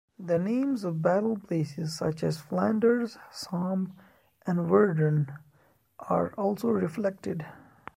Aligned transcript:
The 0.17 0.39
names 0.39 0.83
of 0.83 1.03
battle 1.03 1.37
places 1.37 1.95
such 1.95 2.23
as 2.23 2.39
Flanders, 2.39 3.19
Somme 3.31 3.93
and 4.47 4.67
Verdun 4.67 5.31
are 5.99 6.33
also 6.35 6.69
reflected. 6.69 7.45